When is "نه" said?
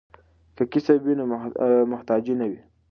2.39-2.45